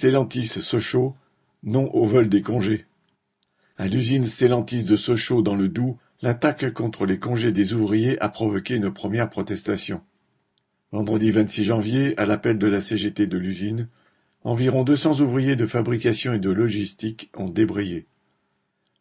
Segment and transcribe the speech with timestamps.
[0.00, 1.14] Stellantis Sochaux,
[1.62, 2.86] non au vol des congés.
[3.76, 8.30] À l'usine Stellantis de Sochaux dans le Doubs, l'attaque contre les congés des ouvriers a
[8.30, 10.00] provoqué une première protestation.
[10.90, 13.88] Vendredi 26 janvier, à l'appel de la CGT de l'usine,
[14.42, 18.06] environ 200 ouvriers de fabrication et de logistique ont débrayé.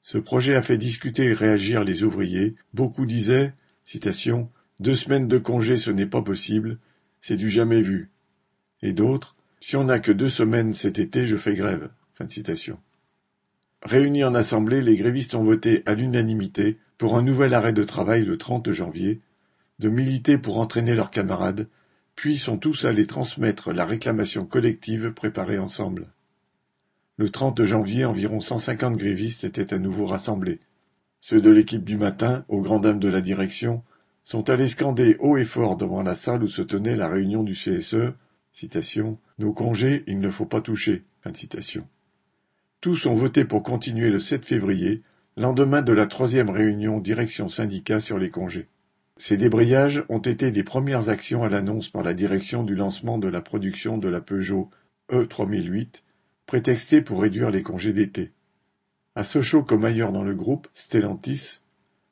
[0.01, 2.55] Ce projet a fait discuter et réagir les ouvriers.
[2.73, 3.53] Beaucoup disaient,
[3.85, 6.77] citation, deux semaines de congés ce n'est pas possible,
[7.21, 8.11] c'est du jamais vu.
[8.81, 11.89] Et d'autres, si on n'a que deux semaines cet été, je fais grève.
[13.83, 18.23] Réunis en assemblée, les grévistes ont voté à l'unanimité pour un nouvel arrêt de travail
[18.23, 19.21] le 30 janvier,
[19.79, 21.67] de militer pour entraîner leurs camarades,
[22.15, 26.07] puis sont tous allés transmettre la réclamation collective préparée ensemble.
[27.15, 30.59] Le 30 janvier, environ 150 grévistes étaient à nouveau rassemblés.
[31.21, 33.83] Ceux de l'équipe du matin, aux grandes dames de la direction,
[34.25, 37.53] sont allés scander haut et fort devant la salle où se tenait la réunion du
[37.53, 38.13] CSE
[38.51, 41.05] citation, Nos congés, il ne faut pas toucher.
[42.81, 45.01] Tous ont voté pour continuer le 7 février,
[45.37, 48.67] lendemain de la troisième réunion direction syndicat sur les congés.
[49.15, 53.29] Ces débrayages ont été des premières actions à l'annonce par la direction du lancement de
[53.29, 54.69] la production de la Peugeot
[55.09, 56.03] E3008,
[56.45, 58.33] prétextée pour réduire les congés d'été.
[59.15, 61.59] À Sochaux comme ailleurs dans le groupe, Stellantis,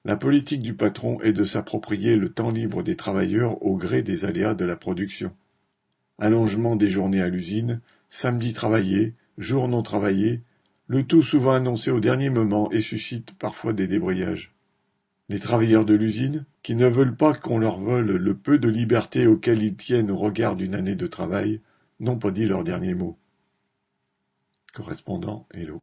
[0.06, 4.24] la politique du patron est de s'approprier le temps libre des travailleurs au gré des
[4.24, 5.34] aléas de la production.
[6.20, 10.42] Allongement des journées à l'usine, samedi travaillé, jour non travaillé,
[10.88, 14.54] le tout souvent annoncé au dernier moment et suscite parfois des débrayages.
[15.30, 19.28] Les travailleurs de l'usine, qui ne veulent pas qu'on leur vole le peu de liberté
[19.28, 21.62] auquel ils tiennent au regard d'une année de travail,
[22.00, 23.18] n'ont pas dit leur dernier mot.
[24.74, 25.76] Correspondant Hello.